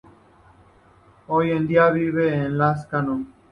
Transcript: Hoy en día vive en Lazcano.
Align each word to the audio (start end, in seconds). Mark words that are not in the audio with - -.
Hoy 1.27 1.51
en 1.51 1.67
día 1.67 1.91
vive 1.91 2.33
en 2.33 2.57
Lazcano. 2.57 3.23